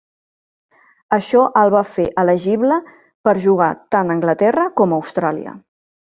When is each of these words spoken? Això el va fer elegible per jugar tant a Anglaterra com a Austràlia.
Això 1.17 1.41
el 1.59 1.73
va 1.75 1.81
fer 1.97 2.05
elegible 2.21 2.79
per 3.29 3.33
jugar 3.43 3.67
tant 3.97 4.09
a 4.09 4.15
Anglaterra 4.17 4.65
com 4.81 4.97
a 4.97 4.99
Austràlia. 5.03 5.55